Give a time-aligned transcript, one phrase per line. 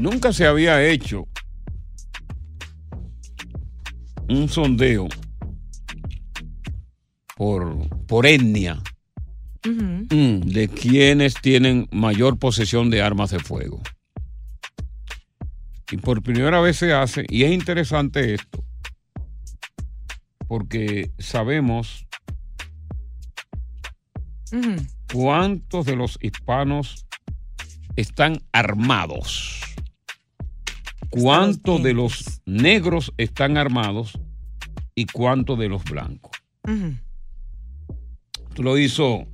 [0.00, 1.28] Nunca se había hecho
[4.30, 5.08] un sondeo
[7.36, 8.82] por, por etnia
[9.62, 13.82] mm, de quienes tienen mayor posesión de armas de fuego.
[15.90, 18.64] Y por primera vez se hace, y es interesante esto,
[20.48, 22.06] porque sabemos
[25.12, 27.04] cuántos de los hispanos
[27.96, 29.60] están armados,
[31.10, 34.18] cuántos de los negros están armados
[34.94, 36.32] y cuántos de los blancos.
[38.48, 39.26] Esto lo hizo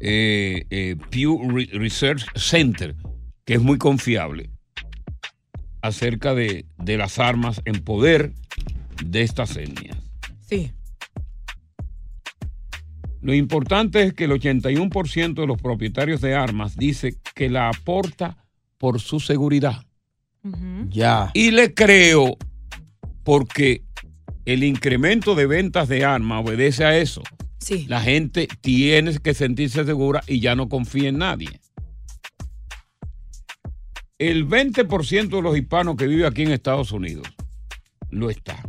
[0.00, 2.94] eh, eh, Pew Re- Research Center,
[3.44, 4.50] que es muy confiable,
[5.82, 8.32] acerca de, de las armas en poder
[9.04, 9.96] de estas etnias.
[10.40, 10.72] Sí.
[13.20, 18.36] Lo importante es que el 81% de los propietarios de armas dice que la aporta
[18.78, 19.84] por su seguridad.
[20.90, 21.30] Ya.
[21.34, 22.36] Y le creo
[23.22, 23.82] porque
[24.44, 27.22] el incremento de ventas de armas obedece a eso.
[27.58, 27.86] Sí.
[27.88, 31.60] La gente tiene que sentirse segura y ya no confía en nadie.
[34.18, 37.26] El 20% de los hispanos que vive aquí en Estados Unidos
[38.10, 38.62] lo está.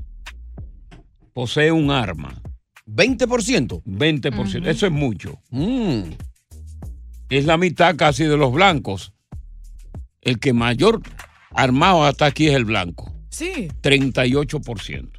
[1.34, 2.42] Posee un arma.
[2.88, 3.84] ¿20%?
[3.84, 4.68] 20%.
[4.68, 5.40] Eso es mucho.
[7.30, 9.14] Es la mitad casi de los blancos.
[10.22, 11.02] El que mayor
[11.58, 13.12] armado hasta aquí es el blanco.
[13.30, 13.68] Sí.
[13.82, 15.10] 38%.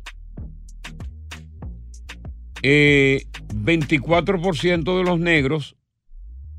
[2.62, 5.76] Eh, 24% de los negros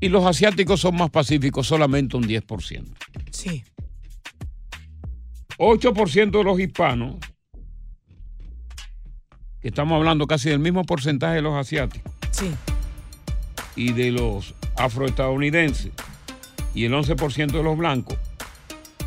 [0.00, 2.94] y los asiáticos son más pacíficos, solamente un 10%.
[3.30, 3.64] Sí.
[5.58, 7.16] 8% de los hispanos,
[9.60, 12.50] que estamos hablando casi del mismo porcentaje de los asiáticos, Sí.
[13.76, 15.92] y de los afroestadounidenses,
[16.74, 18.16] y el 11% de los blancos,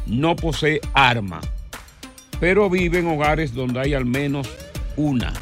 [0.07, 1.41] no posee arma,
[2.39, 4.49] pero vive en hogares donde hay al menos
[4.97, 5.33] una.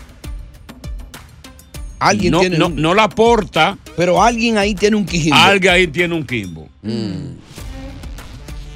[1.99, 3.77] Alguien no, tiene no, un- no la porta.
[3.95, 5.35] Pero alguien ahí tiene un quijimbo.
[5.37, 6.67] Alguien ahí tiene un quimbo.
[6.81, 7.33] Mm.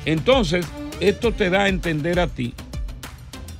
[0.05, 0.65] Entonces,
[0.99, 2.53] esto te da a entender a ti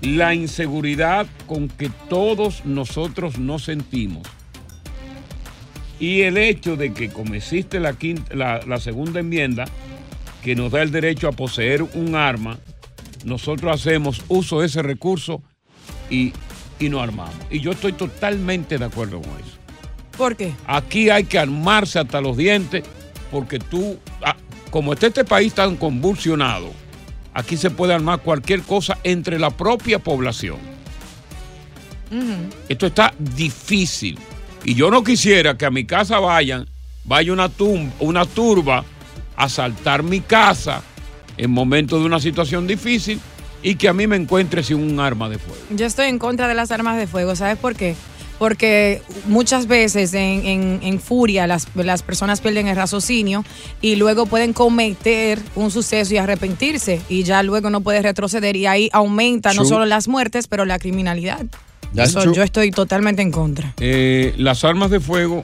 [0.01, 4.27] la inseguridad con que todos nosotros nos sentimos.
[6.00, 9.66] Y el hecho de que como existe la, quinta- la, la segunda enmienda,
[10.45, 12.59] que nos da el derecho a poseer un arma,
[13.24, 15.42] nosotros hacemos uso de ese recurso
[16.12, 16.33] y,
[16.80, 17.33] y nos armamos.
[17.50, 19.57] Y yo estoy totalmente de acuerdo con eso.
[20.15, 20.53] ¿Por qué?
[20.68, 22.83] Aquí hay que armarse hasta los dientes
[23.31, 24.36] porque tú, ah,
[24.69, 26.71] como está este país tan convulsionado,
[27.33, 30.57] aquí se puede armar cualquier cosa entre la propia población.
[32.69, 34.19] Esto está difícil.
[34.63, 36.68] Y yo no quisiera que a mi casa vayan,
[37.03, 38.86] vaya una, tum- una turba
[39.38, 40.82] asaltar mi casa
[41.38, 43.20] en momentos de una situación difícil
[43.62, 45.60] y que a mí me encuentre sin un arma de fuego.
[45.72, 47.96] Yo estoy en contra de las armas de fuego, ¿sabes por qué?
[48.38, 53.46] Porque muchas veces en, en- en furia las, las personas pierden el raciocinio
[53.82, 58.66] y luego pueden cometer un suceso y arrepentirse y ya luego no puede retroceder y
[58.66, 61.46] ahí aumenta no solo las muertes, pero la criminalidad.
[61.96, 63.74] Eso yo estoy totalmente en contra.
[63.80, 65.42] Eh, las armas de fuego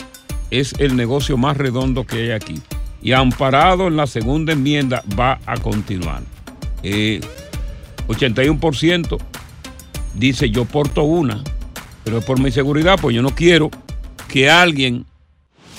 [0.52, 2.62] es el negocio más redondo que hay aquí.
[3.02, 6.22] Y amparado en la segunda enmienda va a continuar.
[6.84, 7.22] Eh,
[8.08, 9.18] 81%
[10.16, 11.44] dice yo porto una,
[12.04, 13.72] pero es por mi seguridad, pues yo no quiero
[14.28, 15.06] que alguien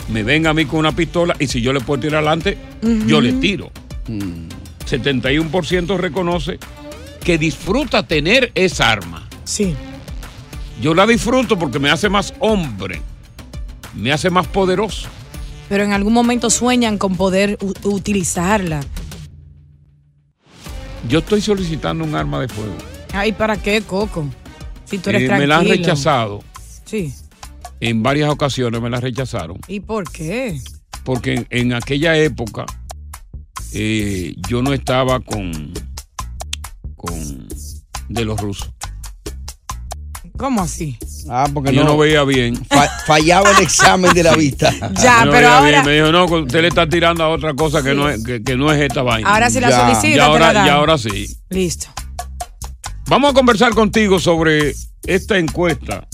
[0.08, 2.58] me venga a mí con una pistola y si yo le puedo tirar adelante,
[3.06, 3.70] yo le tiro.
[4.06, 6.58] 71% reconoce
[7.24, 9.28] que disfruta tener esa arma.
[9.44, 9.74] Sí.
[10.80, 13.00] Yo la disfruto porque me hace más hombre,
[13.94, 15.08] me hace más poderoso.
[15.72, 18.80] Pero en algún momento sueñan con poder utilizarla.
[21.08, 22.74] Yo estoy solicitando un arma de fuego.
[23.14, 24.26] Ay, ¿para qué, Coco?
[24.84, 25.38] Si tú eres Eh, tranquilo.
[25.38, 26.44] me la han rechazado.
[26.84, 27.14] Sí.
[27.80, 29.56] En varias ocasiones me la rechazaron.
[29.66, 30.60] ¿Y por qué?
[31.04, 32.66] Porque en, en aquella época
[33.72, 35.72] eh, yo no estaba con,
[36.96, 37.48] con
[38.10, 38.70] de los rusos.
[40.36, 40.98] ¿Cómo así?
[41.28, 42.56] Ah, porque yo no, no veía bien.
[42.66, 44.72] fa- fallaba el examen de la vista.
[45.02, 45.74] Ya, no pero veía bien.
[45.76, 47.96] ahora- Me dijo, no, usted le está tirando a otra cosa que, Sí.
[47.96, 49.32] no es, que, que no es esta vaina.
[49.32, 49.80] Ahora sí la Ya.
[49.80, 51.36] solicita, Y te la ahora, y ahora sí.
[51.50, 51.88] Listo.
[53.08, 54.74] Vamos a conversar contigo sobre
[55.06, 56.08] esta encuesta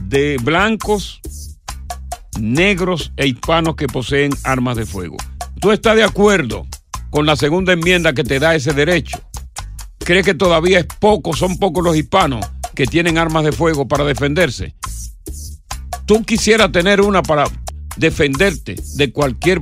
[0.00, 1.20] de blancos,
[2.38, 5.16] negros e hispanos que poseen armas de fuego.
[5.60, 6.66] ¿Tú estás de acuerdo
[7.10, 9.18] con la segunda enmienda que te da ese derecho?
[9.98, 14.04] ¿Crees que todavía es poco, son pocos los hispanos que tienen armas de fuego para
[14.04, 14.74] defenderse?
[16.06, 17.44] ¿Tú quisieras tener una para
[17.96, 19.60] defenderte de cualquier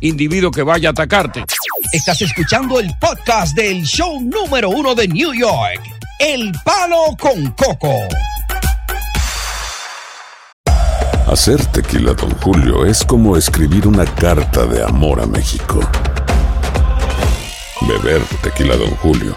[0.00, 1.44] individuo que vaya a atacarte?
[1.92, 5.80] Estás escuchando el podcast del show número uno de New York,
[6.18, 7.94] El Palo con Coco.
[11.26, 15.80] Hacer tequila, Don Julio, es como escribir una carta de amor a México.
[17.82, 19.36] Beber tequila, Don Julio,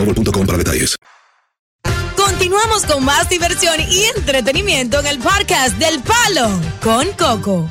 [0.05, 0.97] boostmobile.com para detalles.
[2.15, 6.49] Continuamos con más diversión y entretenimiento en el podcast del Palo
[6.81, 7.69] con Coco.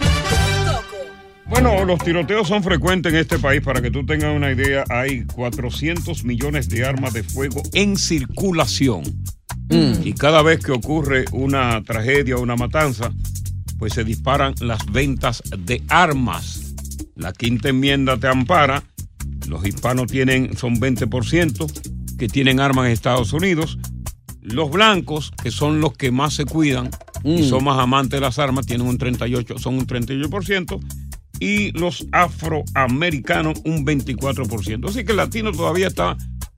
[1.46, 3.60] Bueno, los tiroteos son frecuentes en este país.
[3.62, 9.02] Para que tú tengas una idea, hay 400 millones de armas de fuego en circulación.
[9.70, 13.12] Y cada vez que ocurre una tragedia o una matanza,
[13.78, 16.74] pues se disparan las ventas de armas.
[17.14, 18.82] La quinta enmienda te ampara.
[19.48, 23.78] Los hispanos tienen, son 20% que tienen armas en Estados Unidos.
[24.42, 26.90] Los blancos, que son los que más se cuidan
[27.24, 27.48] y Mm.
[27.48, 30.78] son más amantes de las armas, tienen un 38, son un 38%.
[31.40, 34.88] Y los afroamericanos un 24%.
[34.88, 36.16] Así que el latino todavía está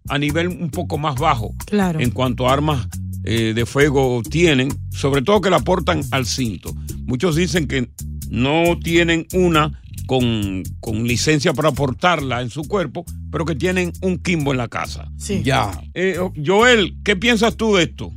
[0.08, 2.00] a nivel un poco más bajo Claro.
[2.00, 2.88] en cuanto a armas
[3.24, 6.74] eh, de fuego tienen, sobre todo que la portan al cinto.
[7.06, 7.88] Muchos dicen que
[8.30, 14.18] no tienen una con, con licencia para portarla en su cuerpo, pero que tienen un
[14.18, 15.06] Kimbo en la casa.
[15.18, 15.42] Sí.
[15.42, 15.70] Ya.
[15.94, 18.10] Eh, Joel, ¿qué piensas tú de esto?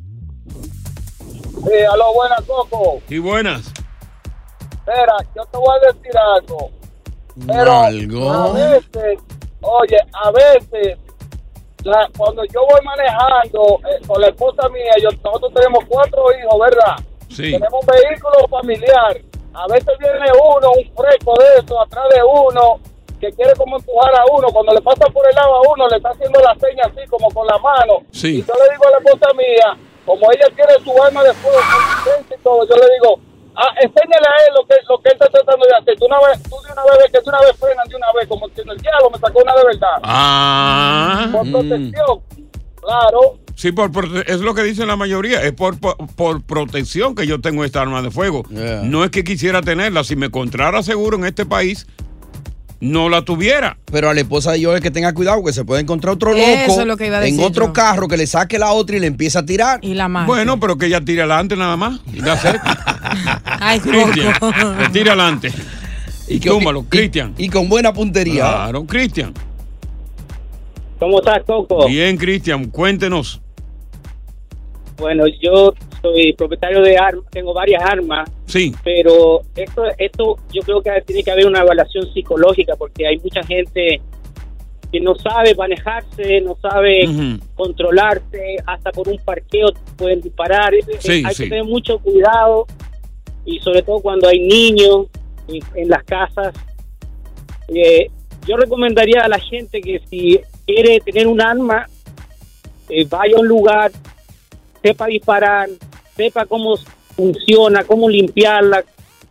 [0.47, 3.01] Sí, aló, buenas, Coco.
[3.09, 3.67] Y buenas.
[4.71, 6.71] Espera, yo te voy a decir algo.
[7.47, 8.31] Pero Algo.
[8.31, 9.19] a veces,
[9.61, 10.97] oye, a veces,
[11.83, 16.59] la- cuando yo voy manejando eh, con la esposa mía, yo, nosotros tenemos cuatro hijos,
[16.59, 16.95] ¿verdad?
[17.29, 17.51] Sí.
[17.51, 19.21] Tenemos un vehículo familiar.
[19.55, 22.79] A veces viene uno, un fresco de eso, atrás de uno,
[23.19, 24.49] que quiere como empujar a uno.
[24.51, 27.29] Cuando le pasa por el lado a uno, le está haciendo la seña así, como
[27.31, 28.03] con la mano.
[28.11, 28.39] Sí.
[28.39, 31.59] Y yo le digo a la esposa mía, como ella tiene su arma de fuego,
[32.29, 33.19] y todo, yo le digo,
[33.55, 35.95] ah, enséñale a él lo que, lo que él está tratando de hacer.
[35.97, 38.27] Tú, una vez, tú de una vez que de una vez frenan de una vez,
[38.27, 39.99] como si el diablo me sacó una de verdad.
[40.03, 41.29] Ah.
[41.31, 42.21] Por protección,
[42.81, 43.44] claro.
[43.55, 43.89] Sí, por,
[44.27, 47.81] es lo que dicen la mayoría, es por, por, por protección que yo tengo esta
[47.81, 48.43] arma de fuego.
[48.49, 48.81] Yeah.
[48.83, 51.87] No es que quisiera tenerla, si me encontrara seguro en este país,
[52.81, 53.77] no la tuviera.
[53.89, 56.43] Pero a la esposa de Joel que tenga cuidado, que se puede encontrar otro loco
[56.43, 57.73] Eso es lo que iba a en decir otro yo.
[57.73, 59.79] carro que le saque la otra y le empieza a tirar.
[59.81, 60.27] Y la más.
[60.27, 62.01] Bueno, pero que ella tire adelante nada más.
[62.13, 62.59] Y la hace.
[63.45, 64.33] Ay, Cristian,
[64.91, 65.51] tire adelante.
[66.27, 67.35] Y que- Túmbalo, y- Cristian.
[67.37, 68.41] Y con buena puntería.
[68.43, 69.31] Claro, Cristian.
[70.99, 71.87] ¿Cómo estás, Coco?
[71.87, 73.41] Bien, Cristian, cuéntenos.
[74.97, 78.73] Bueno, yo soy propietario de armas, tengo varias armas, Sí.
[78.83, 83.43] pero esto, esto yo creo que tiene que haber una evaluación psicológica porque hay mucha
[83.43, 84.01] gente
[84.91, 87.09] que no sabe manejarse, no sabe
[87.55, 90.73] controlarse, hasta por un parqueo pueden disparar.
[90.99, 91.43] Sí, hay sí.
[91.43, 92.65] que tener mucho cuidado
[93.45, 95.07] y sobre todo cuando hay niños
[95.47, 96.53] en, en las casas.
[97.67, 98.09] Eh,
[98.47, 101.87] yo recomendaría a la gente que si quiere tener un arma,
[102.89, 103.91] eh, vaya a un lugar,
[104.85, 105.67] sepa disparar,
[106.15, 106.77] sepa cómo
[107.15, 108.83] funciona, cómo limpiarla.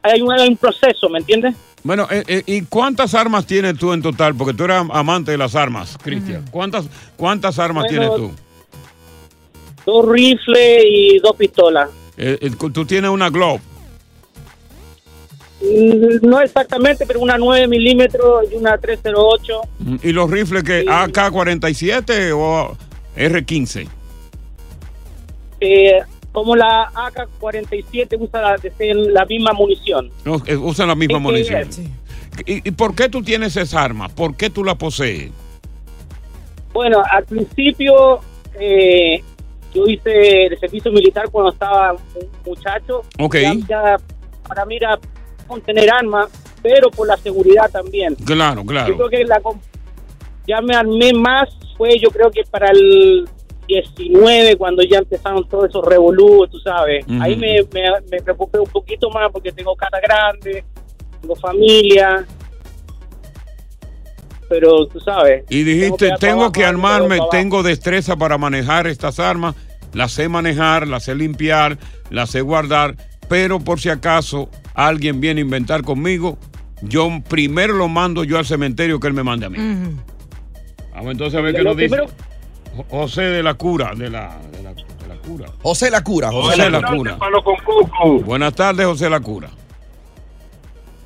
[0.03, 1.55] Hay un, hay un proceso, ¿me entiendes?
[1.85, 4.35] Bueno, eh, eh, ¿y cuántas armas tienes tú en total?
[4.35, 6.45] Porque tú eres am- amante de las armas, Cristian.
[6.51, 8.33] ¿Cuántas, ¿Cuántas armas Bueno, tienes tú?
[9.87, 11.91] Dos rifles y dos pistolas.
[12.17, 13.61] Eh, eh, tú tienes una Globe.
[15.61, 19.61] Mm, No exactamente, pero una 9 milímetros y una 308.
[19.79, 22.77] Mm, ¿Y los rifles que AK-47 o
[23.15, 23.89] R-15?
[25.61, 26.01] Eh,
[26.33, 28.57] como la AK-47 usa la,
[29.13, 30.11] la misma munición.
[30.25, 31.73] No, eh, usan la misma munición.
[31.73, 31.89] sí.
[32.47, 34.09] ¿Y, y por qué tú tienes esa arma?
[34.09, 35.31] ¿Por qué tú la posees?
[36.73, 38.19] Bueno, al principio
[38.59, 39.23] eh,
[39.73, 43.03] yo hice el servicio militar cuando estaba un muchacho.
[43.21, 43.37] Ok.
[43.37, 43.97] Ya, ya
[44.49, 44.99] para mí era
[45.65, 46.29] tener armas,
[46.63, 48.17] pero por la seguridad también.
[48.17, 48.97] Claro, Yo claro.
[48.97, 49.41] creo que la
[50.47, 53.29] ya me armé más fue yo creo que para el
[53.67, 57.05] 19 cuando ya empezaron todos esos revolúos, tú sabes.
[57.21, 60.65] Ahí me, me, me preocupé un poquito más porque tengo cara grande,
[61.21, 62.25] tengo familia.
[64.49, 65.45] Pero tú sabes.
[65.49, 69.55] Y dijiste, tengo que armarme, tengo destreza para manejar estas armas,
[69.93, 71.79] las sé manejar, las sé limpiar,
[72.11, 72.97] las sé guardar,
[73.29, 76.37] pero por si acaso alguien viene a inventar conmigo,
[76.83, 79.59] yo primero lo mando yo al cementerio que él me mande a mí.
[80.93, 81.97] Vamos entonces a ver qué Lo nos dice.
[81.97, 82.13] primero-
[82.91, 85.47] José de la Cura, de la, de la, de la Cura.
[85.63, 86.31] José la cura.
[86.31, 87.19] José la Cura.
[88.25, 89.49] Buenas tardes, José la Cura.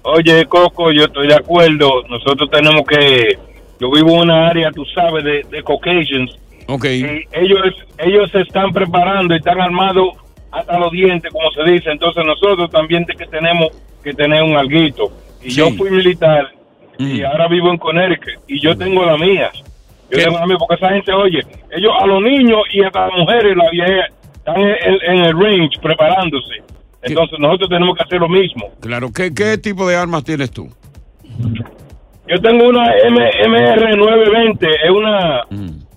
[0.03, 2.03] Oye, Coco, yo estoy de acuerdo.
[2.09, 3.39] Nosotros tenemos que.
[3.81, 6.37] Yo vivo en una área, tú sabes, de, de Caucasians.
[6.67, 6.85] Ok.
[6.85, 7.61] Y ellos,
[7.99, 10.09] ellos se están preparando y están armados
[10.51, 11.91] hasta los dientes, como se dice.
[11.91, 13.69] Entonces, nosotros también que tenemos
[14.03, 15.13] que tener un alguito.
[15.43, 16.49] Y yo fui militar
[16.99, 19.51] y ahora vivo en Connecticut y yo tengo la mía.
[20.11, 23.57] Yo tengo mía porque esa gente, oye, ellos a los niños y a las mujeres,
[23.57, 26.63] la vieja, están en, el range preparándose.
[27.03, 28.71] Entonces, nosotros tenemos que hacer lo mismo.
[28.81, 30.69] Claro, ¿qué, qué tipo de armas tienes tú?
[32.27, 35.43] Yo tengo una M MR920, es una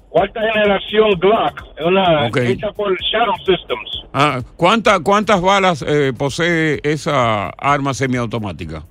[0.10, 4.04] cuarta generación Glock, es una hecha por Shadow Systems.
[4.14, 8.84] Ah, ¿cuánta- ¿Cuántas balas eh, posee esa arma semiautomática?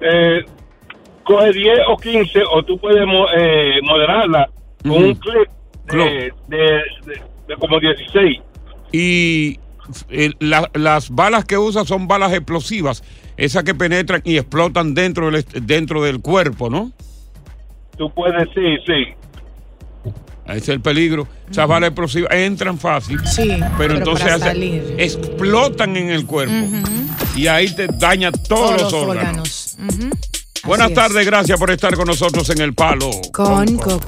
[0.00, 0.44] Eh,
[1.24, 4.48] coge 10 o 15 o tú puedes mo- eh, moderarla
[4.82, 5.48] con un clip
[5.86, 6.58] de, de-
[7.06, 8.38] de- de como 16.
[8.92, 9.58] Y
[10.10, 13.02] eh, la- las balas que usa son balas explosivas,
[13.36, 16.92] esas que penetran y explotan dentro del, dentro del cuerpo, ¿no?
[17.96, 20.12] Tú puedes, sí, sí.
[20.46, 21.28] Ese es el peligro.
[21.50, 24.94] Esas balas explosivas entran fácil, pero, pero entonces para hace- salir.
[24.98, 26.52] explotan en el cuerpo
[27.36, 29.61] y ahí te daña todos, los órganos.
[30.64, 33.10] Buenas tardes, gracias por estar con nosotros en El Palo.
[33.32, 34.00] Con Coco.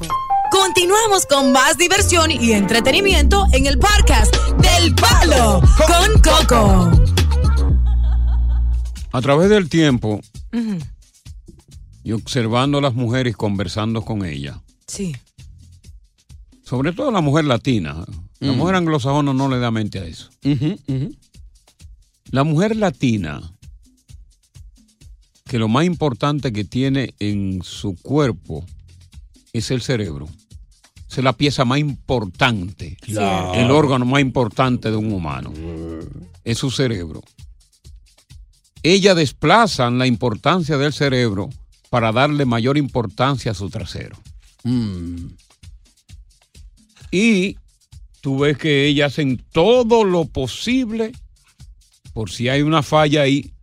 [0.51, 6.91] Continuamos con más diversión y entretenimiento en el podcast del Palo con Coco.
[9.13, 10.21] A través del tiempo,
[12.05, 14.57] y observando a las mujeres y conversando con ellas,
[14.87, 15.15] Sí.
[16.65, 18.05] sobre todo la mujer latina,
[18.41, 18.57] la Mm.
[18.57, 20.31] mujer anglosajona no le da mente a eso.
[22.31, 23.41] La mujer latina,
[25.55, 28.67] que lo más importante que tiene en su cuerpo
[29.53, 30.27] es el cerebro.
[31.09, 33.55] Esa es la pieza más importante, Claro.
[33.55, 35.53] el órgano más importante de un humano.
[36.43, 37.23] Es su cerebro.
[38.83, 41.51] Ellas desplazan la importancia del cerebro
[41.89, 44.17] para darle mayor importancia a su trasero.
[44.65, 45.27] Mm.
[47.13, 47.59] Y
[48.23, 51.13] tú ves que ellas hacen todo lo posible
[52.13, 53.54] por si hay una falla ahí,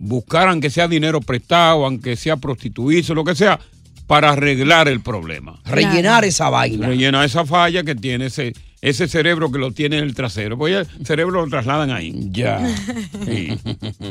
[0.00, 3.60] buscar aunque sea dinero prestado, aunque sea prostituirse, lo que sea,
[4.06, 5.60] para arreglar el problema.
[5.64, 6.88] Rellenar esa vaina.
[6.88, 10.58] Rellenar esa falla que tiene ese, ese cerebro que lo tiene en el trasero.
[10.58, 12.12] Pues el cerebro lo trasladan ahí.
[12.32, 12.60] Ya.
[13.24, 13.56] Sí.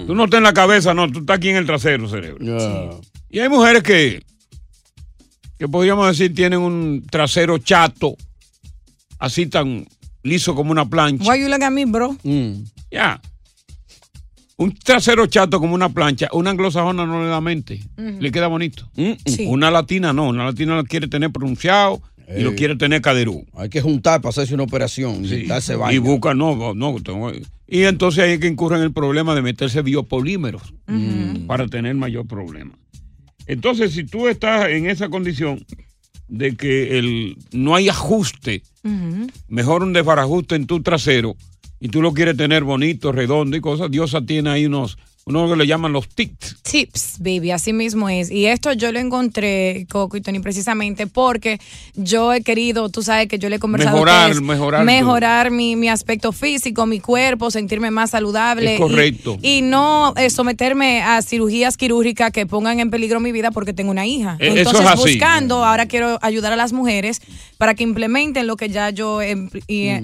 [0.08, 3.02] Tú no estás en la cabeza, no, tú estás aquí en el trasero, cerebro.
[3.30, 4.24] Y hay mujeres que,
[5.58, 8.16] que podríamos decir tienen un trasero chato,
[9.18, 9.88] así tan
[10.24, 11.30] liso como una plancha.
[11.30, 12.16] Why you look at me, bro?
[12.92, 13.20] Ya.
[14.60, 17.80] Un trasero chato como una plancha, una anglosajona no le da mente.
[17.98, 18.90] Le queda bonito.
[19.26, 19.46] Sí.
[19.48, 22.02] Una latina no, una latina lo quiere tener pronunciado
[22.38, 23.46] y lo quiere tener caderú.
[23.56, 25.26] Hay que juntar para hacerse una operación.
[25.26, 25.36] Sí.
[25.36, 26.02] Y darse Y vaina.
[26.02, 27.32] busca, no, no, tengo-
[27.68, 30.74] y entonces ahí es que incurre en el problema de meterse biopolímeros
[31.48, 32.78] para tener mayor problema.
[33.48, 35.66] Entonces, si tú estás en esa condición
[36.28, 38.62] de que el, no hay ajuste,
[39.48, 41.36] mejor un desbarajuste en tu trasero,
[41.80, 45.56] y tú lo quieres tener bonito, redondo y cosas, Diosa tiene ahí unos, unos que
[45.58, 46.58] le llaman los tics.
[46.64, 48.32] Tips, baby, así mismo es.
[48.32, 51.60] Y esto yo lo encontré, Coco y Tony, precisamente porque
[51.96, 55.76] yo he querido, tú sabes que yo le he conversado Mejorar, ustedes, mejorar mejorar mi,
[55.76, 58.74] mi aspecto físico, mi cuerpo, sentirme más saludable.
[58.76, 59.38] Es correcto.
[59.42, 63.72] Y, y no eh, someterme a cirugías quirúrgicas que pongan en peligro mi vida porque
[63.74, 64.36] tengo una hija.
[64.40, 65.12] Eh, eso Entonces, es así.
[65.14, 67.22] buscando, ahora quiero ayudar a las mujeres
[67.60, 70.04] para que implementen lo que ya yo impl- y he-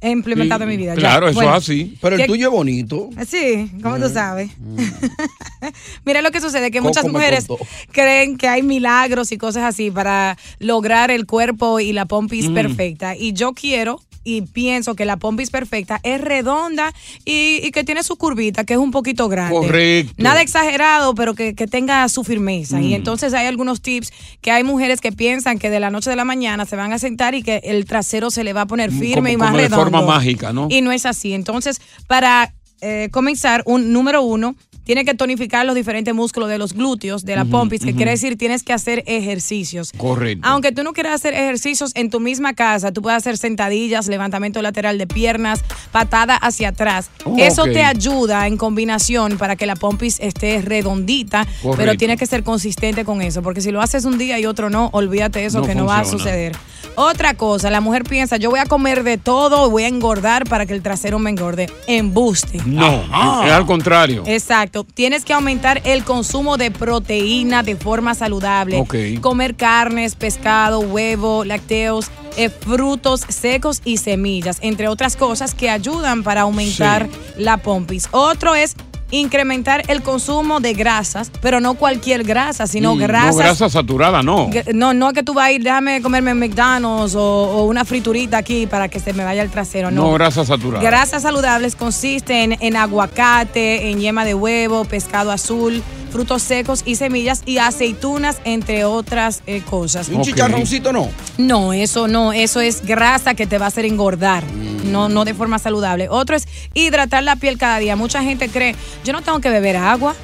[0.00, 0.94] he implementado en mi vida.
[0.94, 1.00] Ya.
[1.00, 1.96] Claro, eso Bueno, es así.
[2.00, 3.10] Pero el ¿qué- tuyo es bonito.
[3.26, 4.50] Sí, ¿cómo tú sabes?
[6.04, 7.46] Mira lo que sucede, que Coco muchas mujeres
[7.92, 12.54] creen que hay milagros y cosas así para lograr el cuerpo y la pompis Mm.
[12.54, 13.16] perfecta.
[13.16, 14.00] Y yo quiero
[14.36, 16.92] y pienso que la pompis perfecta es redonda
[17.24, 19.54] y, y que tiene su curvita, que es un poquito grande.
[19.54, 20.12] Correcto.
[20.18, 22.80] Nada exagerado, pero que, que tenga su firmeza.
[22.80, 22.94] Y Mm.
[22.94, 26.24] entonces hay algunos tips que hay mujeres que piensan que de la noche a la
[26.24, 29.14] mañana se van a sentar y que el trasero se le va a poner firme
[29.14, 29.84] Como- y más como de redondo.
[29.84, 30.68] forma mágica, ¿no?
[30.70, 31.32] Y no es así.
[31.32, 34.54] Entonces, para eh, comenzar, un número uno,
[34.88, 38.38] tiene que tonificar los diferentes músculos de los glúteos, de la pompis, que quiere decir
[38.38, 39.92] tienes que hacer ejercicios.
[39.94, 40.48] Correcto.
[40.48, 44.62] Aunque tú no quieras hacer ejercicios en tu misma casa, tú puedes hacer sentadillas, levantamiento
[44.62, 45.60] lateral de piernas,
[45.92, 47.10] patada hacia atrás.
[47.26, 51.46] Oh, Eso te ayuda en combinación para que la pompis esté redondita,
[51.76, 54.70] pero tienes que ser consistente con eso, porque si lo haces un día y otro
[54.70, 56.56] no, olvídate eso No que no va a suceder.
[57.00, 60.66] Otra cosa, la mujer piensa, yo voy a comer de todo, voy a engordar para
[60.66, 61.70] que el trasero me engorde.
[61.86, 62.60] Embuste.
[62.66, 63.04] No,
[63.44, 64.24] es al contrario.
[64.26, 64.82] Exacto.
[64.82, 68.80] Tienes que aumentar el consumo de proteína de forma saludable.
[68.80, 68.96] Ok.
[69.20, 76.24] Comer carnes, pescado, huevo, lácteos, eh, frutos secos y semillas, entre otras cosas que ayudan
[76.24, 78.08] para aumentar la pompis.
[78.10, 78.74] Otro es
[79.10, 83.30] incrementar el consumo de grasas, pero no cualquier grasa, sino Mm, grasas.
[83.36, 84.50] No, grasa saturada, no.
[84.74, 88.66] No, no que tú vas a ir, déjame comerme McDonald's o, o una friturita aquí
[88.66, 89.90] para que se me vaya el trasero.
[89.90, 90.82] No, grasa saturada.
[90.84, 97.42] Grasas saludables consisten en aguacate, en yema de huevo, pescado azul, frutos secos y semillas
[97.46, 100.08] y aceitunas, entre otras eh, cosas.
[100.08, 101.08] Un chicharroncito no.
[101.36, 104.90] No, eso no, eso es grasa que te va a hacer engordar, Mm.
[104.92, 106.08] no, no de forma saludable.
[106.08, 107.96] Otro es hidratar la piel cada día.
[107.96, 110.14] Mucha gente cree, yo no tengo que beber agua.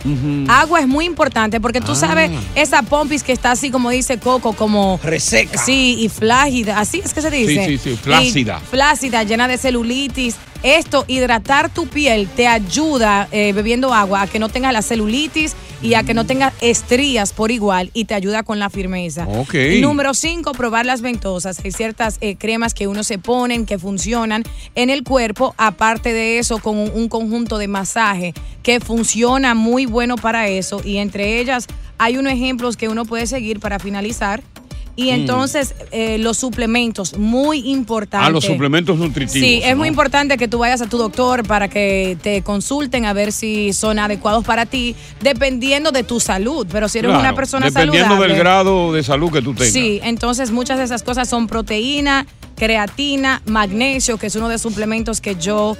[0.48, 1.96] Agua es muy importante porque tú Ah.
[1.96, 4.98] sabes, esa pompis que está así como dice Coco, como...
[5.02, 5.58] Reseca.
[5.62, 7.66] Sí, y flácida, así es que se dice.
[7.66, 8.60] Sí, sí, sí, flácida.
[8.62, 10.36] Y flácida, llena de celulitis.
[10.62, 15.54] Esto, hidratar tu piel, te ayuda eh, bebiendo agua a que no tengas la celulitis
[15.82, 19.26] y a que no tengas estrías por igual y te ayuda con la firmeza.
[19.80, 21.60] Número 5, probar las ventosas.
[21.62, 25.54] Hay ciertas eh, cremas que uno se ponen que funcionan en el cuerpo.
[25.58, 30.80] Aparte de eso, con un, un conjunto de masaje que funciona muy bueno para eso.
[30.82, 31.66] Y entre ellas
[31.98, 34.42] hay unos ejemplos que uno puede seguir para finalizar.
[34.96, 35.14] Y Mm.
[35.14, 38.26] entonces eh, los suplementos, muy importante.
[38.26, 39.32] Ah, los suplementos nutritivos.
[39.32, 39.78] Sí, es ¿no?
[39.78, 43.72] muy importante que tú vayas a tu doctor para que te consulten a ver si
[43.72, 46.66] son adecuados para ti, dependiendo de tu salud.
[46.70, 48.34] Pero si eres Claro, una persona Dependiendo saludable.
[48.34, 49.72] del grado de salud que tú tengas.
[49.72, 52.26] Sí, entonces muchas de esas cosas son proteína,
[52.56, 55.76] creatina, magnesio, que es uno de los suplementos que yo.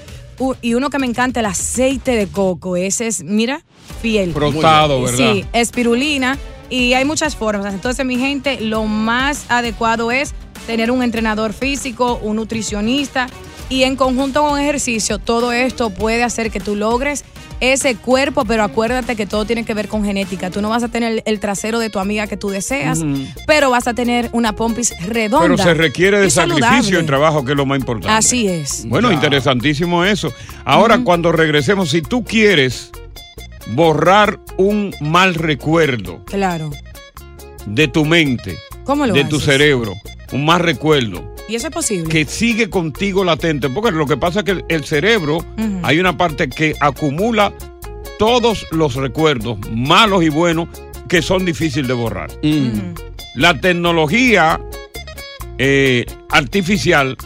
[0.63, 2.77] y uno que me encanta, el aceite de coco.
[2.77, 3.63] Ese es, mira,
[4.03, 4.33] fiel.
[4.33, 5.17] Frotado, ¿verdad?
[5.17, 6.37] Sí, espirulina
[6.75, 7.73] Y hay muchas formas.
[7.73, 10.35] Entonces, mi gente, lo más adecuado es
[10.67, 13.29] tener un entrenador físico, un nutricionista
[13.69, 17.25] y en conjunto con ejercicio, todo esto puede hacer que tú logres
[17.61, 20.51] ese cuerpo, pero acuérdate que todo tiene que ver con genética.
[20.51, 23.05] Tú no vas a tener el, trasero de tu amiga que tú deseas,
[23.47, 25.47] pero vas a tener una pompis redonda.
[25.47, 27.01] Pero se requiere de sacrificio saludable.
[27.01, 28.17] y trabajo, que es lo más importante.
[28.17, 28.85] Así es.
[28.89, 30.33] Bueno, interesantísimo eso.
[30.65, 32.91] Ahora, cuando regresemos, si tú quieres
[33.69, 36.71] borrar un mal recuerdo Claro.
[37.67, 39.95] de tu mente, ¿Cómo lo de tu cerebro,
[40.33, 42.09] un mal recuerdo ¿Y eso es posible?
[42.11, 45.45] que sigue contigo latente, porque lo que pasa es que el cerebro,
[45.83, 47.53] hay una parte que acumula
[48.19, 50.69] todos los recuerdos, malos y buenos,
[51.09, 52.31] que son difíciles de borrar.
[53.35, 54.61] La tecnología
[55.59, 57.17] eh, artificial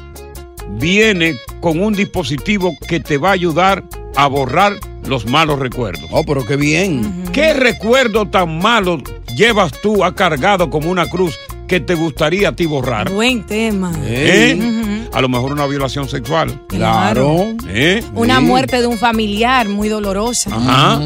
[0.78, 3.84] viene con un dispositivo que te va a ayudar
[4.16, 4.74] a borrar
[5.08, 6.08] los malos recuerdos.
[6.12, 7.24] Oh, pero qué bien.
[7.32, 8.98] ¿Qué recuerdo tan malo
[9.36, 13.10] llevas tú a cargado como una cruz que te gustaría a ti borrar?
[13.10, 13.92] Buen tema.
[14.04, 15.06] ¿Eh?
[15.12, 16.62] A lo mejor una violación sexual.
[16.68, 17.54] Claro.
[17.68, 18.02] ¿Eh?
[18.14, 20.50] Una muerte de un familiar muy dolorosa.
[20.54, 21.00] Ajá.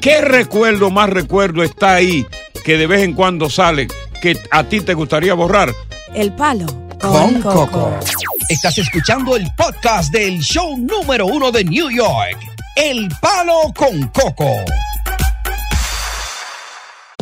[0.00, 2.26] ¿Qué recuerdo más recuerdo está ahí
[2.64, 3.88] que de vez en cuando sale
[4.20, 5.72] que a ti te gustaría borrar?
[6.14, 6.66] El palo
[7.00, 7.98] Con Coco.
[8.48, 12.55] Estás escuchando el podcast del show número uno de New York.
[12.76, 14.75] El palo con Coco.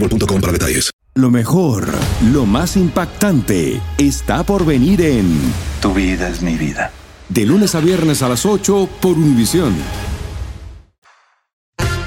[0.00, 0.90] boostmobile.com para detalles.
[1.14, 1.88] Lo mejor,
[2.32, 5.38] lo más impactante, está por venir en
[5.82, 6.92] Tu vida es mi vida.
[7.28, 9.74] De lunes a viernes a las 8 por Univisión.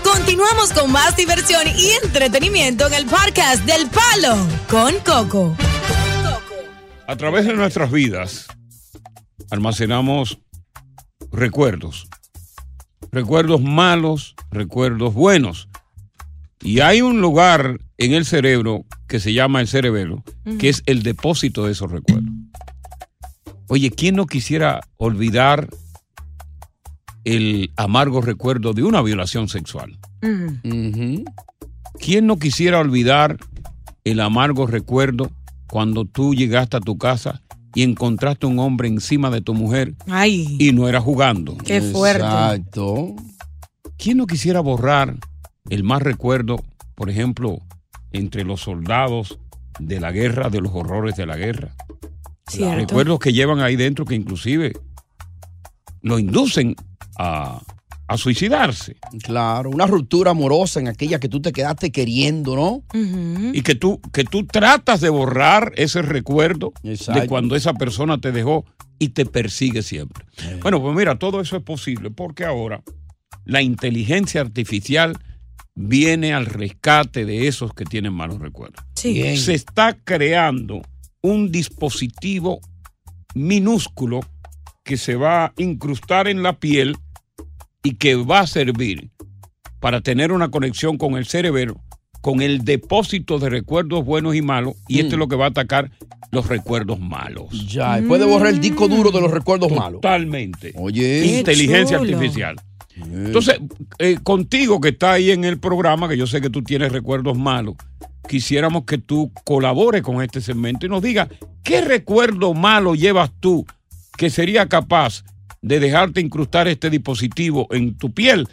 [0.04, 4.38] Continuamos con más diversión y entretenimiento en el podcast del Palo
[4.70, 5.56] con Coco.
[7.08, 8.48] A través de nuestras vidas
[9.52, 10.40] almacenamos
[11.32, 12.08] recuerdos.
[13.12, 15.68] Recuerdos malos, recuerdos buenos.
[16.64, 20.24] Y hay un lugar en el cerebro que se llama el cerebelo,
[20.60, 22.34] que es el depósito de esos recuerdos.
[23.68, 25.68] Oye, ¿quién no quisiera olvidar
[27.26, 29.98] el amargo recuerdo de una violación sexual?
[32.00, 33.38] ¿Quién no quisiera olvidar
[34.04, 35.32] el amargo recuerdo
[35.68, 37.42] cuando tú llegaste a tu casa
[37.76, 41.58] y encontraste un hombre encima de tu mujer Ay, y no era jugando?
[41.58, 42.24] qué fuerte.
[42.26, 43.16] Exacto.
[43.98, 45.18] ¿Quién no quisiera borrar
[45.70, 46.64] el más recuerdo,
[46.96, 47.60] por ejemplo,
[48.12, 49.40] entre los soldados
[49.80, 51.76] de la guerra, de los horrores de la guerra?
[52.48, 52.76] Cierto.
[52.76, 54.74] Recuerdos que llevan ahí dentro que inclusive
[56.02, 56.76] lo inducen
[57.18, 57.62] a,
[58.08, 58.98] a suicidarse.
[59.24, 62.84] Claro, una ruptura amorosa en aquella que tú te quedaste queriendo, ¿no?
[63.54, 68.32] Y que tú, que tú tratas de borrar ese recuerdo de cuando esa persona te
[68.32, 68.66] dejó
[69.00, 70.26] y te persigue siempre.
[70.44, 70.60] Eh.
[70.62, 72.84] Bueno, pues mira, todo eso es posible porque ahora
[73.46, 75.18] la inteligencia artificial
[75.76, 78.86] viene al rescate de esos que tienen malos recuerdos.
[78.96, 79.38] Sí.
[79.38, 80.82] Se está creando
[81.22, 82.60] un dispositivo
[83.34, 84.22] minúsculo
[84.84, 86.98] que se va a incrustar en la piel
[87.84, 89.10] y que va a servir
[89.80, 91.82] para tener una conexión con el cerebro,
[92.22, 95.50] con el depósito de recuerdos buenos y malos, y esto es lo que va a
[95.50, 95.92] atacar
[96.32, 97.68] los recuerdos malos.
[97.68, 100.02] Ya, y puede borrar el disco duro de los recuerdos malos.
[100.02, 100.74] Totalmente.
[100.76, 101.40] Oye.
[101.40, 102.56] Inteligencia artificial.
[102.96, 103.60] Entonces,
[103.98, 107.38] eh, contigo que está ahí en el programa, que yo sé que tú tienes recuerdos
[107.38, 107.76] malos,
[108.28, 111.30] quisiéramos que tú colabores con este segmento y nos digas
[111.64, 113.66] qué recuerdo malo llevas tú
[114.18, 115.24] que sería capaz
[115.62, 118.48] de dejarte incrustar este dispositivo en tu piel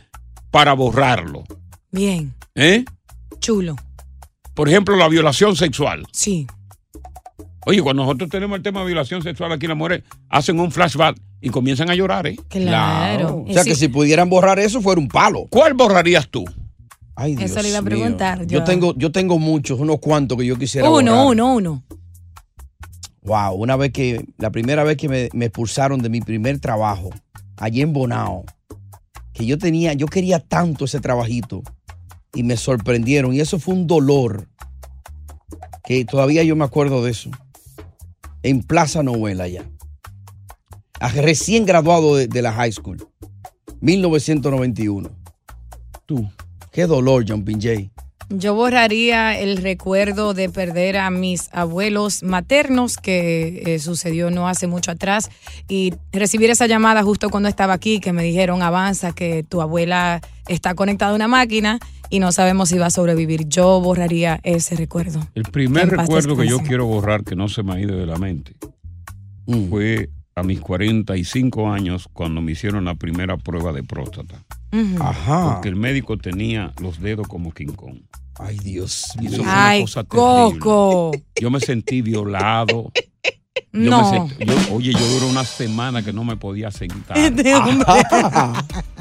[0.50, 1.44] para borrarlo.
[1.90, 2.84] Bien, ¿Eh?
[3.40, 3.76] chulo.
[4.54, 6.06] Por ejemplo, la violación sexual.
[6.12, 6.46] Sí.
[7.66, 11.20] Oye, cuando nosotros tenemos el tema de violación sexual aquí, las mujeres hacen un flashback
[11.40, 12.36] y comienzan a llorar, ¿eh?
[12.48, 13.44] Claro.
[13.48, 15.46] O sea que si pudieran borrar eso, fuera un palo.
[15.50, 16.44] ¿Cuál borrarías tú?
[17.16, 17.90] Ay, Dios Eso le iba a mío.
[17.90, 18.64] preguntar, Yo yo.
[18.64, 21.26] tengo, yo tengo muchos, unos cuantos que yo quisiera Uno, borrar.
[21.26, 21.84] uno, uno.
[23.22, 27.10] Wow, una vez que, la primera vez que me, me expulsaron de mi primer trabajo,
[27.58, 28.44] allí en Bonao,
[29.34, 31.62] que yo tenía, yo quería tanto ese trabajito
[32.34, 34.48] y me sorprendieron y eso fue un dolor
[35.84, 37.30] que todavía yo me acuerdo de eso.
[38.42, 39.64] En Plaza Novela ya.
[41.00, 42.98] A- Recién graduado de, de la high school.
[43.80, 45.10] 1991.
[46.06, 46.28] Tú.
[46.72, 47.90] Qué dolor, John Pinjay.
[48.32, 54.68] Yo borraría el recuerdo de perder a mis abuelos maternos, que eh, sucedió no hace
[54.68, 55.30] mucho atrás,
[55.68, 60.20] y recibir esa llamada justo cuando estaba aquí, que me dijeron, avanza, que tu abuela
[60.46, 63.48] está conectada a una máquina y no sabemos si va a sobrevivir.
[63.48, 65.26] Yo borraría ese recuerdo.
[65.34, 68.18] El primer recuerdo que yo quiero borrar, que no se me ha ido de la
[68.18, 68.52] mente,
[69.46, 69.68] Mm.
[69.70, 74.44] fue a mis 45 años cuando me hicieron la primera prueba de próstata.
[75.00, 75.54] Ajá.
[75.54, 77.98] Porque el médico tenía los dedos como King Kong.
[78.38, 79.42] Ay, Dios Y eso mío.
[79.44, 80.58] fue una Ay, cosa terrible.
[80.60, 81.10] Coco.
[81.40, 82.90] Yo me sentí violado.
[83.72, 84.00] Yo No.
[84.12, 87.18] me sentí- yo- oye, yo duré una semana que no me podía sentar.
[87.18, 87.52] Este.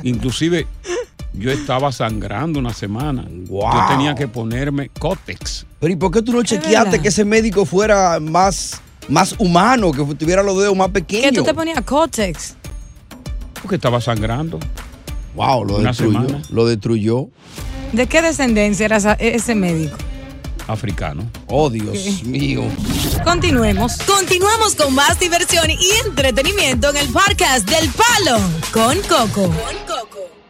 [0.03, 0.67] Inclusive,
[1.33, 3.25] yo estaba sangrando una semana.
[3.47, 3.71] Wow.
[3.73, 5.65] Yo tenía que ponerme cótex.
[5.79, 10.04] Pero ¿y por qué tú no chequeaste que ese médico fuera más, más humano, que
[10.15, 11.34] tuviera los dedos más ¿Qué pequeños?
[11.34, 12.56] tú te ponías Cortex?
[13.62, 14.60] Porque estaba sangrando.
[15.36, 16.22] Wow, lo Una destruyó.
[16.22, 16.41] semana.
[16.50, 17.28] Lo destruyó.
[17.91, 19.98] ¿De qué descendencia era ese médico?
[20.67, 21.30] Africano.
[21.48, 22.63] Oh, Dios mío.
[23.24, 23.98] Continuemos.
[24.04, 28.39] Continuamos con más diversión y entretenimiento en el podcast del Palo
[28.72, 29.52] con Coco.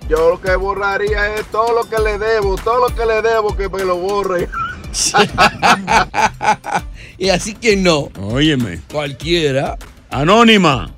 [0.10, 3.56] Yo lo que borraría es todo lo que le debo, todo lo que le debo
[3.56, 4.50] que me lo borre.
[7.20, 8.10] y así que no.
[8.22, 8.82] Óyeme.
[8.92, 9.78] Cualquiera.
[10.10, 10.94] Anónima.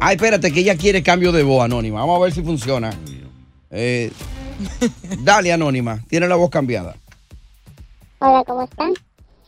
[0.00, 2.00] Ay, espérate, que ella quiere cambio de voz, Anónima.
[2.00, 2.90] Vamos a ver si funciona.
[3.70, 4.10] Eh,
[5.20, 6.04] dale, Anónima.
[6.08, 6.96] Tiene la voz cambiada.
[8.18, 8.92] Hola, ¿cómo están?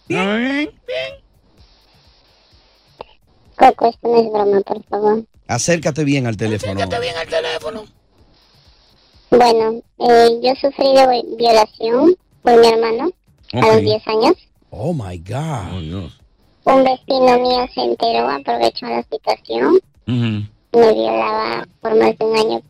[0.09, 0.71] Bien.
[3.57, 5.25] Coco, esto no es broma, por favor.
[5.49, 6.75] Acércate bien al teléfono.
[6.75, 7.85] bien al teléfono.
[9.31, 13.11] Bueno, eh, yo sufrí de vi- violación por mi hermano
[13.63, 13.83] a los Ok.
[13.83, 14.35] 10 años.
[14.71, 15.75] Oh, my God.
[15.75, 16.21] Oh, Dios.
[16.65, 22.63] Un vecino mío se enteró, aprovechó la situación, me violaba por más de un año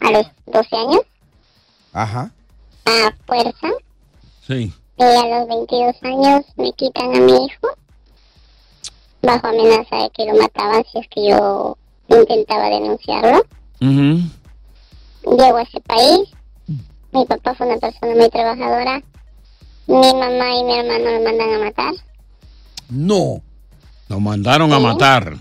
[0.00, 1.00] a los 12 años,
[1.92, 2.30] Ajá.
[2.84, 3.68] a fuerza.
[4.46, 4.72] Sí.
[4.96, 7.68] Y a los 22 años me quitan a mi hijo
[9.22, 11.76] bajo amenaza de que lo mataban si es que yo
[12.08, 13.42] intentaba denunciarlo.
[13.80, 16.28] Llego a ese país.
[17.10, 19.02] Mi papá fue una persona muy trabajadora.
[19.86, 21.94] Mi mamá y mi hermano lo mandan a matar.
[22.88, 23.42] No.
[24.08, 25.36] Nos mandaron a matar.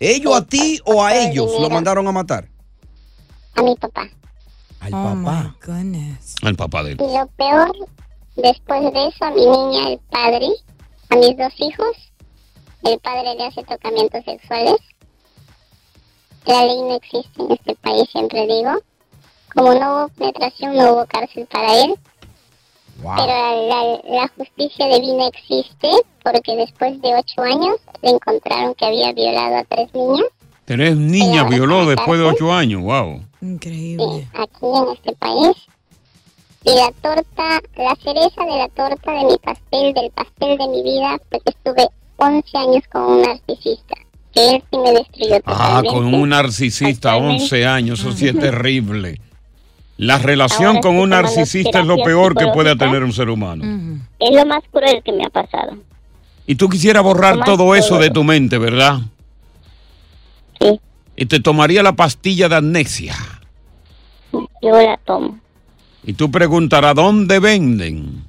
[0.00, 2.48] ¿Ellos a ti o a ellos lo mandaron a matar?
[3.56, 4.08] A mi papá.
[4.80, 5.56] Al Oh, papá.
[6.42, 6.98] El papá de él.
[7.00, 7.72] Y lo peor,
[8.36, 10.48] después de eso, a mi niña, el padre,
[11.10, 11.96] a mis dos hijos,
[12.84, 14.76] el padre le hace tocamientos sexuales.
[16.46, 18.70] La ley no existe en este país, siempre digo.
[19.54, 21.94] Como no hubo penetración, no hubo cárcel para él.
[23.00, 25.88] Pero la, la justicia divina existe
[26.24, 30.26] porque después de ocho años le encontraron que había violado a tres niñas.
[30.64, 32.82] Tres niñas violó después de ocho años.
[32.82, 33.22] Wow.
[33.62, 33.96] Sí,
[34.34, 35.56] aquí en este país.
[36.64, 40.82] Y la torta, la cereza de la torta de mi pastel, del pastel de mi
[40.82, 43.94] vida, porque estuve 11 años con un narcisista.
[44.34, 45.88] Que él sí me destruyó Ah, totalmente.
[45.88, 49.20] con un narcisista, 11 años, eso sí es terrible.
[49.98, 53.64] La relación Ahora con un narcisista es lo peor que puede tener un ser humano.
[54.20, 55.76] Es lo más cruel que me ha pasado.
[56.46, 59.00] Y tú quisieras borrar todo eso de tu mente, ¿verdad?
[60.60, 60.80] Sí.
[61.16, 63.16] Y te tomaría la pastilla de amnesia.
[64.62, 65.38] Yo la tomo.
[66.04, 68.22] Y tú preguntarás, ¿dónde venden?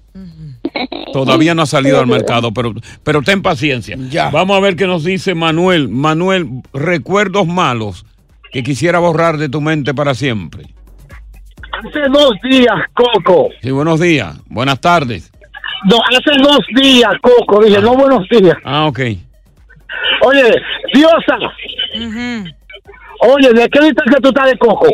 [1.14, 3.96] Todavía no ha salido al mercado, pero, pero ten paciencia.
[4.32, 5.88] Vamos a ver qué nos dice Manuel.
[5.88, 8.06] Manuel, recuerdos malos
[8.52, 10.66] que quisiera borrar de tu mente para siempre.
[11.80, 13.50] Hace dos días, Coco.
[13.62, 14.36] Sí, buenos días.
[14.48, 15.32] Buenas tardes.
[15.90, 17.64] No, hace dos días, Coco.
[17.64, 18.58] Dije, no buenos días.
[18.66, 19.00] Ah, ok.
[20.26, 20.54] Oye,
[20.94, 21.38] Diosa.
[23.22, 24.88] Oye, ¿de qué distancia tú estás de Coco?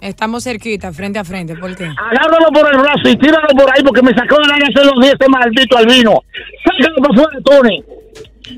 [0.00, 1.54] Estamos cerquita, frente a frente.
[1.56, 1.84] ¿Por qué?
[1.84, 5.00] Agárralo por el brazo y tíralo por ahí porque me sacó de la hace dos
[5.00, 6.22] días este maldito albino.
[6.64, 7.84] Sácalo por fuera, Tony.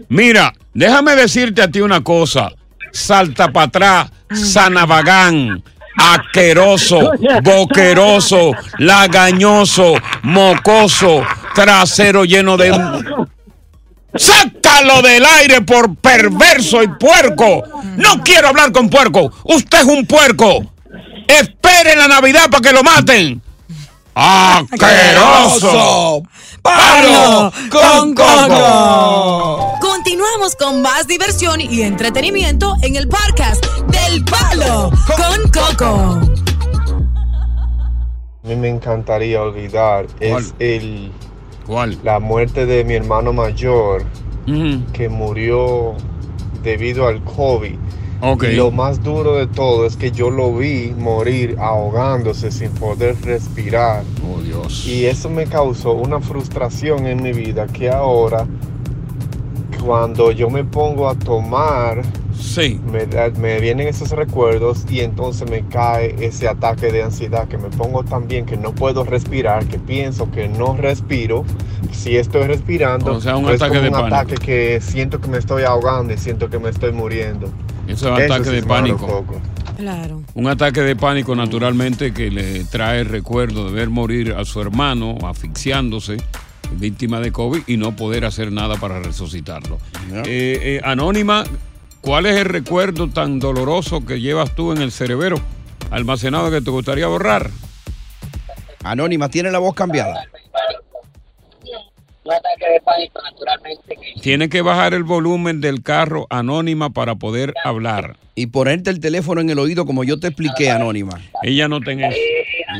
[0.08, 2.52] Mira, déjame decirte a ti una cosa.
[2.90, 5.62] Salta para atrás, sanabagán,
[5.98, 11.22] asqueroso, boqueroso, lagañoso, mocoso,
[11.54, 12.70] trasero lleno de...
[14.14, 17.62] ¡Sácalo del aire por perverso y puerco!
[17.96, 19.30] No quiero hablar con puerco.
[19.44, 20.72] Usted es un puerco.
[21.26, 23.42] Espere la Navidad para que lo maten.
[24.20, 26.24] ¡Asqueroso!
[26.60, 29.74] ¡Palo con Coco!
[29.80, 36.20] Continuamos con más diversión y entretenimiento en el podcast del Palo con Coco.
[38.42, 41.12] A mí me encantaría olvidar es el
[41.64, 41.96] ¿Cuál?
[42.02, 44.04] la muerte de mi hermano mayor
[44.94, 45.94] que murió
[46.64, 47.78] debido al COVID.
[48.20, 53.16] Y lo más duro de todo es que yo lo vi morir ahogándose sin poder
[53.22, 54.02] respirar.
[54.28, 54.86] Oh, Dios.
[54.88, 58.44] Y eso me causó una frustración en mi vida que ahora,
[59.84, 62.02] cuando yo me pongo a tomar,
[62.90, 67.58] me, da- me vienen esos recuerdos y entonces me cae ese ataque de ansiedad que
[67.58, 71.44] me pongo también que no puedo respirar, que pienso que no respiro.
[71.92, 74.16] Si estoy respirando, O sea, un pues es ataque como de un pánico.
[74.16, 77.50] ataque que siento que me estoy ahogando y siento que me estoy muriendo.
[77.86, 79.24] Eso es ataque sí de pánico.
[79.76, 80.22] Claro.
[80.34, 84.60] Un ataque de pánico naturalmente que le trae el recuerdo de ver morir a su
[84.60, 86.16] hermano asfixiándose,
[86.72, 89.78] víctima de COVID, y no poder hacer nada para resucitarlo.
[90.26, 91.44] Eh, eh, Anónima,
[92.00, 95.36] ¿cuál es el recuerdo tan doloroso que llevas tú en el cerebro
[95.90, 97.50] almacenado que te gustaría borrar?
[98.84, 100.24] Anónima, tiene la voz cambiada.
[102.24, 103.98] Un ataque de pánico, naturalmente.
[104.20, 108.16] Tiene que bajar el volumen del carro Anónima para poder hablar.
[108.34, 111.18] Y ponerte el teléfono en el oído como yo te expliqué, Anónima.
[111.42, 112.18] Ella no tiene eso.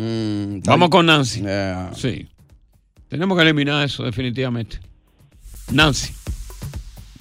[0.01, 1.43] Mm, Vamos con Nancy.
[1.95, 2.29] Sí.
[3.09, 4.81] Tenemos que eliminar eso, definitivamente.
[5.73, 6.13] Nancy.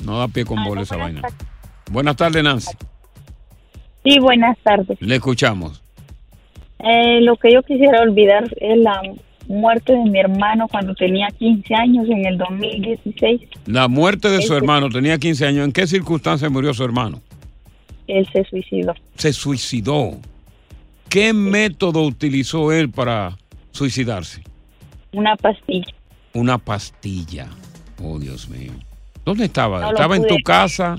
[0.03, 1.21] No da pie con bola esa vaina.
[1.91, 2.71] Buenas tardes, Nancy.
[4.03, 4.97] Sí, buenas tardes.
[5.01, 5.81] Le escuchamos.
[6.79, 9.01] Eh, lo que yo quisiera olvidar es la
[9.47, 13.41] muerte de mi hermano cuando tenía 15 años en el 2016.
[13.65, 15.65] La muerte de su Este- hermano tenía 15 años.
[15.65, 17.21] ¿En qué circunstancia murió su hermano?
[18.07, 18.93] Él se suicidó.
[19.15, 20.11] Se suicidó.
[21.09, 23.37] ¿Qué método utilizó él para
[23.71, 24.43] suicidarse?
[25.13, 25.93] Una pastilla.
[26.33, 27.47] Una pastilla.
[28.03, 28.73] Oh, Dios mío.
[29.25, 29.81] ¿Dónde estaba?
[29.81, 30.97] No ¿Estaba en tu casa?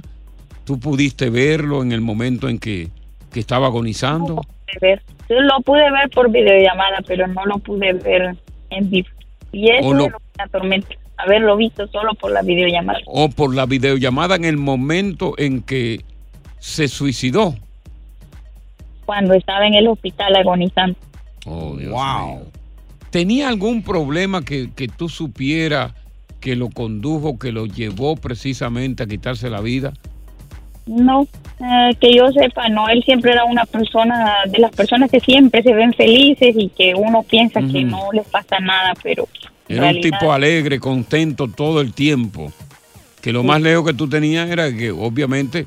[0.68, 2.90] ¿Tú pudiste verlo en el momento en que,
[3.32, 4.34] que estaba agonizando?
[4.36, 5.02] pude ver.
[5.26, 8.36] Yo lo pude ver por videollamada, pero no lo pude ver
[8.68, 9.08] en vivo.
[9.50, 10.88] Y eso lo- es lo que me atormenta.
[11.16, 12.98] Haberlo visto solo por la videollamada.
[13.06, 16.04] ¿O por la videollamada en el momento en que
[16.58, 17.54] se suicidó?
[19.06, 20.98] Cuando estaba en el hospital agonizando.
[21.46, 22.42] Oh, Dios mío.
[23.08, 25.94] ¿Tenía algún problema que, que tú supieras
[26.40, 29.94] que lo condujo, que lo llevó precisamente a quitarse la vida?
[30.88, 31.26] No,
[31.60, 35.62] eh, que yo sepa, no, él siempre era una persona, de las personas que siempre
[35.62, 39.28] se ven felices y que uno piensa que no les pasa nada, pero
[39.68, 42.50] Era un tipo alegre, contento todo el tiempo.
[43.20, 45.66] Que lo más lejos que tú tenías era que obviamente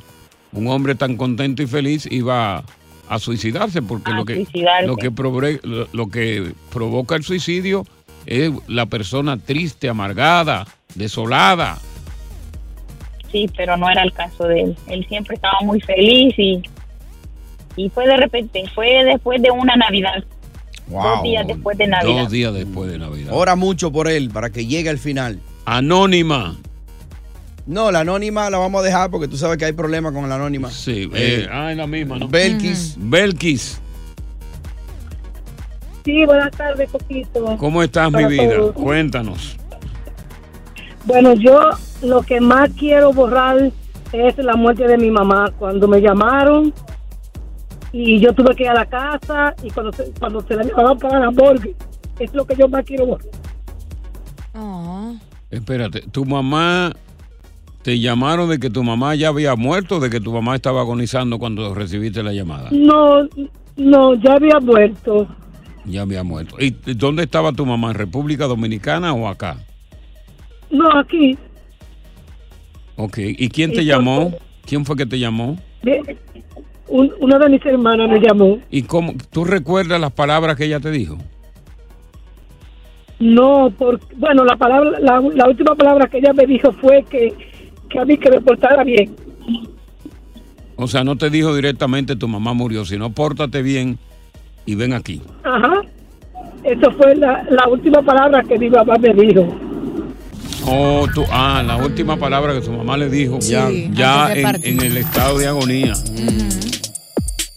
[0.53, 2.63] un hombre tan contento y feliz iba
[3.07, 4.87] a suicidarse porque A lo que suicidarse.
[4.87, 7.85] lo que probre- lo, lo que provoca el suicidio
[8.25, 11.77] es la persona triste, amargada, desolada.
[13.31, 14.77] Sí, pero no era el caso de él.
[14.87, 16.61] Él siempre estaba muy feliz y,
[17.75, 20.23] y fue de repente, fue después de una Navidad,
[20.87, 22.21] dos días después de Navidad.
[22.23, 23.33] Dos días después de Navidad.
[23.33, 25.39] Ora mucho por él para que llegue al final.
[25.65, 26.57] Anónima.
[27.67, 30.35] No, la anónima la vamos a dejar porque tú sabes que hay problemas con la
[30.35, 30.69] anónima.
[30.71, 32.27] Sí, eh, ah, es la misma, ¿no?
[32.27, 32.95] Belkis.
[32.97, 33.81] Belkis,
[36.03, 37.57] Sí, buenas tardes, Coquito.
[37.57, 38.55] ¿cómo estás, mi vida?
[38.55, 38.73] todos.
[38.73, 39.55] Cuéntanos.
[41.05, 41.69] Bueno, yo
[42.01, 43.71] lo que más quiero borrar
[44.11, 45.51] es la muerte de mi mamá.
[45.57, 46.73] Cuando me llamaron
[47.91, 50.97] y yo tuve que ir a la casa y cuando se, cuando se la llevaban
[50.97, 51.75] para la morgue,
[52.19, 53.27] es lo que yo más quiero borrar.
[55.49, 56.93] Espérate, tu mamá
[57.81, 61.39] te llamaron de que tu mamá ya había muerto, de que tu mamá estaba agonizando
[61.39, 62.69] cuando recibiste la llamada.
[62.71, 63.27] No,
[63.75, 65.27] no, ya había muerto.
[65.85, 66.55] Ya había muerto.
[66.59, 67.89] ¿Y dónde estaba tu mamá?
[67.89, 69.57] ¿En República Dominicana o acá?
[70.69, 71.37] No, aquí.
[73.03, 73.17] Ok.
[73.17, 74.31] ¿Y quién te Y llamó?
[74.65, 75.57] ¿Quién fue que te llamó?
[76.87, 78.59] un- una de mis hermanas me llamó.
[78.69, 79.13] ¿Y cómo?
[79.31, 81.17] ¿Tú recuerdas las palabras que ella te dijo?
[83.19, 87.33] No, porque, bueno, la palabra, la, la última palabra que ella me dijo fue que,
[87.89, 89.15] que a mí que me portara bien.
[90.75, 93.97] O sea, no te dijo directamente tu mamá murió, sino pórtate bien
[94.65, 95.21] y ven aquí.
[95.43, 95.81] Ajá.
[96.63, 99.47] Eso fue la, la última palabra que mi mamá me dijo.
[100.73, 104.81] Oh, tú, ah, la última palabra que su mamá le dijo, Sí, ya, ya en,
[104.81, 105.93] el estado de agonía.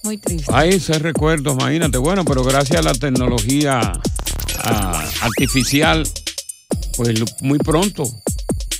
[0.02, 0.50] Muy triste.
[0.52, 1.96] Ay, ese recuerdo, imagínate.
[1.98, 3.92] Bueno, pero gracias a la tecnología
[5.22, 6.04] artificial,
[6.96, 8.04] pues muy pronto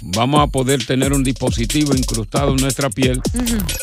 [0.05, 3.21] vamos a poder tener un dispositivo incrustado en nuestra piel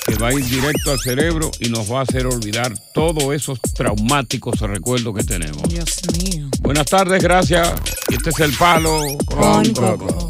[0.05, 3.59] que va a ir directo al cerebro y nos va a hacer olvidar todos esos
[3.73, 5.63] traumáticos recuerdos que tenemos.
[5.69, 6.49] Dios mío.
[6.59, 7.73] Buenas tardes, gracias.
[8.09, 10.29] Este es el palo con Coco.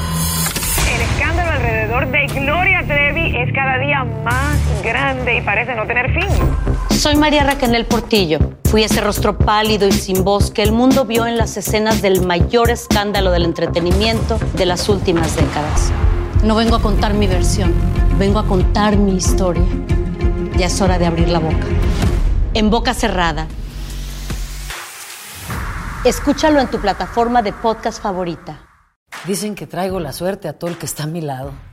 [1.91, 6.29] Alrededor de Gloria Trevi es cada día más grande y parece no tener fin.
[6.89, 8.39] Soy María Raquel Portillo.
[8.63, 12.25] Fui ese rostro pálido y sin voz que el mundo vio en las escenas del
[12.25, 15.91] mayor escándalo del entretenimiento de las últimas décadas.
[16.45, 17.73] No vengo a contar mi versión,
[18.17, 19.65] vengo a contar mi historia.
[20.55, 21.67] Ya es hora de abrir la boca.
[22.53, 23.47] En boca cerrada.
[26.05, 28.59] Escúchalo en tu plataforma de podcast favorita.
[29.25, 31.51] Dicen que traigo la suerte a todo el que está a mi lado.